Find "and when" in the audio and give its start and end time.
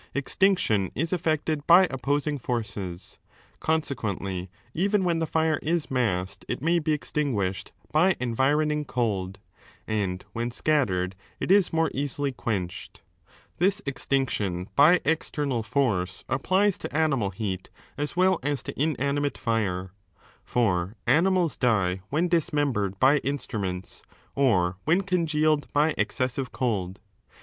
9.87-10.49